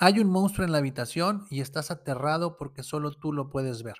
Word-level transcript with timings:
Hay 0.00 0.20
un 0.20 0.30
monstruo 0.30 0.64
en 0.64 0.70
la 0.70 0.78
habitación 0.78 1.48
y 1.50 1.60
estás 1.60 1.90
aterrado 1.90 2.56
porque 2.56 2.84
solo 2.84 3.10
tú 3.10 3.32
lo 3.32 3.50
puedes 3.50 3.82
ver. 3.82 3.96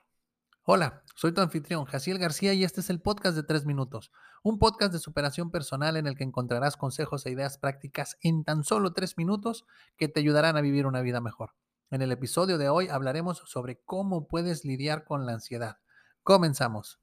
Hola, 0.63 1.03
soy 1.17 1.33
tu 1.33 1.41
anfitrión, 1.41 1.87
Jaciel 1.87 2.21
García, 2.21 2.55
y 2.55 2.63
este 2.63 2.83
es 2.83 2.91
el 2.91 3.01
podcast 3.01 3.35
de 3.35 3.43
3 3.43 3.67
minutos, 3.67 4.13
un 4.45 4.61
podcast 4.61 4.93
de 4.93 5.01
superación 5.01 5.51
personal 5.51 5.97
en 5.97 6.07
el 6.07 6.15
que 6.15 6.23
encontrarás 6.23 6.77
consejos 6.77 7.27
e 7.27 7.33
ideas 7.33 7.59
prácticas 7.59 8.17
en 8.21 8.45
tan 8.45 8.63
solo 8.63 8.93
3 8.93 9.19
minutos 9.19 9.67
que 9.97 10.07
te 10.07 10.21
ayudarán 10.21 10.57
a 10.57 10.61
vivir 10.61 10.87
una 10.87 11.01
vida 11.01 11.21
mejor. 11.21 11.55
En 11.91 12.01
el 12.01 12.13
episodio 12.13 12.59
de 12.59 12.69
hoy 12.69 12.87
hablaremos 12.87 13.43
sobre 13.47 13.81
cómo 13.85 14.29
puedes 14.29 14.65
lidiar 14.65 15.05
con 15.05 15.27
la 15.27 15.33
ansiedad. 15.33 15.79
Comenzamos. 16.23 17.01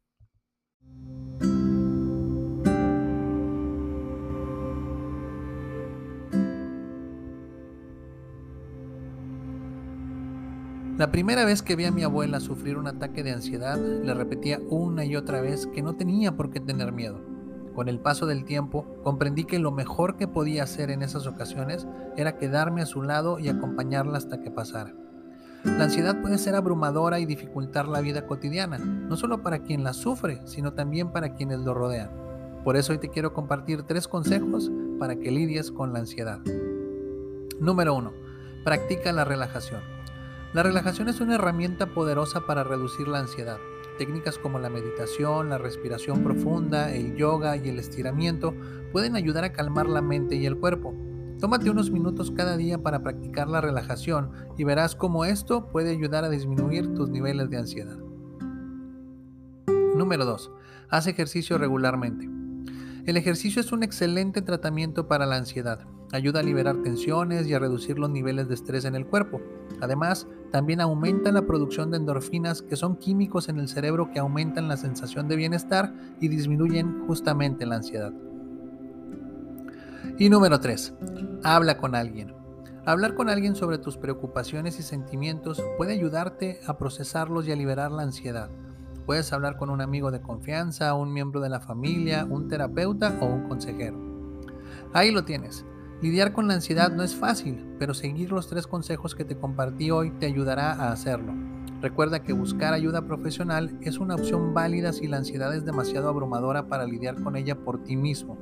La 10.97 11.11
primera 11.11 11.43
vez 11.43 11.61
que 11.61 11.75
vi 11.75 11.83
a 11.83 11.91
mi 11.91 12.03
abuela 12.03 12.39
sufrir 12.39 12.77
un 12.77 12.87
ataque 12.87 13.21
de 13.21 13.33
ansiedad, 13.33 13.77
le 13.77 14.13
repetía 14.13 14.61
una 14.69 15.03
y 15.03 15.17
otra 15.17 15.41
vez 15.41 15.67
que 15.67 15.81
no 15.81 15.97
tenía 15.97 16.37
por 16.37 16.51
qué 16.51 16.61
tener 16.61 16.93
miedo. 16.93 17.19
Con 17.75 17.89
el 17.89 17.99
paso 17.99 18.25
del 18.25 18.45
tiempo, 18.45 18.85
comprendí 19.03 19.43
que 19.43 19.59
lo 19.59 19.73
mejor 19.73 20.15
que 20.15 20.29
podía 20.29 20.63
hacer 20.63 20.91
en 20.91 21.01
esas 21.01 21.27
ocasiones 21.27 21.85
era 22.15 22.37
quedarme 22.37 22.81
a 22.81 22.85
su 22.85 23.01
lado 23.01 23.39
y 23.39 23.49
acompañarla 23.49 24.17
hasta 24.17 24.39
que 24.39 24.51
pasara. 24.51 24.93
La 25.65 25.83
ansiedad 25.83 26.21
puede 26.21 26.37
ser 26.37 26.55
abrumadora 26.55 27.19
y 27.19 27.25
dificultar 27.25 27.89
la 27.89 27.99
vida 27.99 28.25
cotidiana, 28.25 28.77
no 28.77 29.17
solo 29.17 29.43
para 29.43 29.59
quien 29.59 29.83
la 29.83 29.91
sufre, 29.91 30.39
sino 30.45 30.71
también 30.71 31.11
para 31.11 31.33
quienes 31.33 31.59
lo 31.59 31.73
rodean. 31.73 32.09
Por 32.63 32.77
eso 32.77 32.93
hoy 32.93 32.99
te 32.99 33.09
quiero 33.09 33.33
compartir 33.33 33.83
tres 33.83 34.07
consejos 34.07 34.71
para 34.97 35.17
que 35.17 35.29
lidies 35.29 35.73
con 35.73 35.91
la 35.91 35.99
ansiedad. 35.99 36.39
Número 37.59 37.95
1. 37.95 38.13
Practica 38.63 39.11
la 39.11 39.25
relajación. 39.25 39.81
La 40.55 40.63
relajación 40.63 41.09
es 41.09 41.19
una 41.19 41.35
herramienta 41.35 41.87
poderosa 41.87 42.45
para 42.45 42.63
reducir 42.63 43.09
la 43.09 43.19
ansiedad. 43.19 43.57
Técnicas 43.97 44.37
como 44.37 44.57
la 44.57 44.69
meditación, 44.69 45.49
la 45.49 45.57
respiración 45.57 46.23
profunda, 46.23 46.93
el 46.93 47.17
yoga 47.17 47.57
y 47.57 47.67
el 47.67 47.77
estiramiento 47.77 48.55
pueden 48.93 49.17
ayudar 49.17 49.43
a 49.43 49.51
calmar 49.51 49.89
la 49.89 50.01
mente 50.01 50.37
y 50.37 50.45
el 50.45 50.55
cuerpo. 50.55 50.95
Tómate 51.41 51.69
unos 51.69 51.91
minutos 51.91 52.31
cada 52.31 52.55
día 52.55 52.77
para 52.77 53.03
practicar 53.03 53.49
la 53.49 53.59
relajación 53.59 54.31
y 54.57 54.63
verás 54.63 54.95
cómo 54.95 55.25
esto 55.25 55.67
puede 55.67 55.91
ayudar 55.91 56.23
a 56.23 56.29
disminuir 56.29 56.93
tus 56.93 57.09
niveles 57.09 57.49
de 57.49 57.57
ansiedad. 57.57 57.97
Número 59.67 60.23
2. 60.23 60.51
Haz 60.87 61.07
ejercicio 61.07 61.57
regularmente. 61.57 62.29
El 63.05 63.17
ejercicio 63.17 63.61
es 63.61 63.71
un 63.71 63.83
excelente 63.83 64.41
tratamiento 64.41 65.07
para 65.07 65.27
la 65.27 65.35
ansiedad. 65.35 65.85
Ayuda 66.11 66.39
a 66.39 66.43
liberar 66.43 66.81
tensiones 66.81 67.45
y 67.45 67.53
a 67.53 67.59
reducir 67.59 67.99
los 67.99 68.09
niveles 68.09 68.47
de 68.47 68.55
estrés 68.55 68.83
en 68.83 68.95
el 68.95 69.05
cuerpo. 69.05 69.41
Además, 69.79 70.27
también 70.51 70.81
aumenta 70.81 71.31
la 71.31 71.45
producción 71.45 71.91
de 71.91 71.97
endorfinas, 71.97 72.63
que 72.63 72.75
son 72.75 72.95
químicos 72.95 73.47
en 73.47 73.59
el 73.59 73.67
cerebro 73.67 74.09
que 74.11 74.17
aumentan 74.17 74.67
la 74.67 74.77
sensación 74.77 75.27
de 75.27 75.35
bienestar 75.35 75.93
y 76.19 76.29
disminuyen 76.29 77.05
justamente 77.05 77.67
la 77.67 77.75
ansiedad. 77.75 78.11
Y 80.17 80.29
número 80.29 80.59
3. 80.59 80.95
Habla 81.43 81.77
con 81.77 81.93
alguien. 81.93 82.33
Hablar 82.87 83.13
con 83.13 83.29
alguien 83.29 83.55
sobre 83.55 83.77
tus 83.77 83.97
preocupaciones 83.97 84.79
y 84.79 84.83
sentimientos 84.83 85.61
puede 85.77 85.93
ayudarte 85.93 86.59
a 86.65 86.79
procesarlos 86.79 87.47
y 87.47 87.51
a 87.51 87.55
liberar 87.55 87.91
la 87.91 88.01
ansiedad. 88.01 88.49
Puedes 89.05 89.31
hablar 89.33 89.57
con 89.57 89.69
un 89.69 89.81
amigo 89.81 90.09
de 90.09 90.21
confianza, 90.21 90.95
un 90.95 91.13
miembro 91.13 91.39
de 91.39 91.49
la 91.49 91.59
familia, 91.59 92.25
un 92.25 92.47
terapeuta 92.47 93.17
o 93.21 93.25
un 93.25 93.47
consejero. 93.47 93.97
Ahí 94.93 95.11
lo 95.11 95.25
tienes. 95.25 95.63
Lidiar 96.01 96.33
con 96.33 96.47
la 96.47 96.55
ansiedad 96.55 96.91
no 96.91 97.03
es 97.03 97.15
fácil, 97.15 97.63
pero 97.77 97.93
seguir 97.93 98.31
los 98.31 98.49
tres 98.49 98.65
consejos 98.65 99.13
que 99.13 99.23
te 99.23 99.37
compartí 99.37 99.91
hoy 99.91 100.11
te 100.11 100.25
ayudará 100.25 100.71
a 100.73 100.91
hacerlo. 100.91 101.33
Recuerda 101.81 102.23
que 102.23 102.33
buscar 102.33 102.73
ayuda 102.73 103.05
profesional 103.05 103.77
es 103.81 103.99
una 103.99 104.15
opción 104.15 104.53
válida 104.53 104.91
si 104.91 105.07
la 105.07 105.17
ansiedad 105.17 105.53
es 105.55 105.65
demasiado 105.65 106.09
abrumadora 106.09 106.67
para 106.67 106.85
lidiar 106.85 107.21
con 107.21 107.35
ella 107.35 107.55
por 107.55 107.83
ti 107.83 107.95
mismo. 107.95 108.37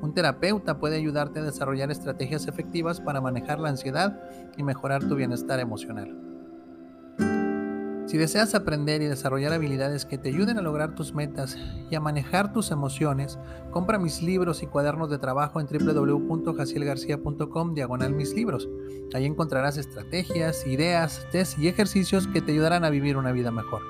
Un 0.00 0.14
terapeuta 0.14 0.78
puede 0.78 0.96
ayudarte 0.96 1.40
a 1.40 1.44
desarrollar 1.44 1.90
estrategias 1.90 2.48
efectivas 2.48 3.00
para 3.00 3.20
manejar 3.20 3.58
la 3.60 3.68
ansiedad 3.68 4.18
y 4.56 4.62
mejorar 4.62 5.04
tu 5.06 5.14
bienestar 5.14 5.60
emocional. 5.60 6.25
Si 8.06 8.16
deseas 8.18 8.54
aprender 8.54 9.02
y 9.02 9.06
desarrollar 9.06 9.52
habilidades 9.52 10.04
que 10.04 10.16
te 10.16 10.28
ayuden 10.28 10.58
a 10.58 10.62
lograr 10.62 10.94
tus 10.94 11.12
metas 11.12 11.58
y 11.90 11.96
a 11.96 12.00
manejar 12.00 12.52
tus 12.52 12.70
emociones, 12.70 13.36
compra 13.72 13.98
mis 13.98 14.22
libros 14.22 14.62
y 14.62 14.68
cuadernos 14.68 15.10
de 15.10 15.18
trabajo 15.18 15.60
en 15.60 15.66
www.jacielgarcia.com 15.66 17.74
diagonal 17.74 18.14
mis 18.14 18.32
libros. 18.32 18.68
Ahí 19.12 19.24
encontrarás 19.24 19.76
estrategias, 19.76 20.64
ideas, 20.68 21.26
test 21.32 21.58
y 21.58 21.66
ejercicios 21.66 22.28
que 22.28 22.40
te 22.40 22.52
ayudarán 22.52 22.84
a 22.84 22.90
vivir 22.90 23.16
una 23.16 23.32
vida 23.32 23.50
mejor. 23.50 23.82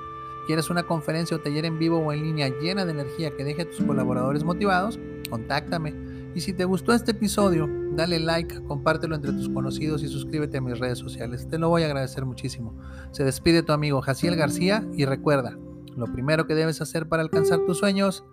¿Quieres 0.47 0.71
una 0.71 0.81
conferencia 0.83 1.37
o 1.37 1.41
taller 1.41 1.65
en 1.65 1.77
vivo 1.77 1.99
o 1.99 2.11
en 2.11 2.23
línea 2.23 2.49
llena 2.49 2.85
de 2.85 2.93
energía 2.93 3.35
que 3.35 3.43
deje 3.43 3.61
a 3.61 3.69
tus 3.69 3.81
colaboradores 3.81 4.43
motivados? 4.43 4.97
Contáctame. 5.29 6.06
Y 6.37 6.41
si 6.41 6.53
te 6.53 6.65
gustó 6.65 6.93
este 6.93 7.13
episodio, 7.13 7.67
dale 7.95 8.19
like, 8.19 8.63
compártelo 8.65 9.15
entre 9.15 9.31
tus 9.31 9.49
conocidos 9.49 10.03
y 10.03 10.07
suscríbete 10.07 10.59
a 10.59 10.61
mis 10.61 10.77
redes 10.77 10.99
sociales. 10.99 11.47
Te 11.49 11.57
lo 11.57 11.69
voy 11.69 11.81
a 11.81 11.87
agradecer 11.87 12.27
muchísimo. 12.27 12.77
Se 13.09 13.23
despide 13.23 13.63
tu 13.63 13.73
amigo 13.73 14.03
Jaciel 14.03 14.35
García 14.35 14.87
y 14.93 15.05
recuerda, 15.05 15.57
lo 15.95 16.05
primero 16.05 16.45
que 16.45 16.53
debes 16.53 16.79
hacer 16.79 17.09
para 17.09 17.23
alcanzar 17.23 17.65
tus 17.65 17.79
sueños 17.79 18.23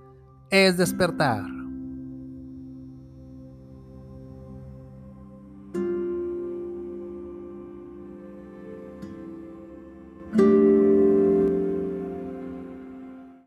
es 0.50 0.76
despertar. 0.76 1.46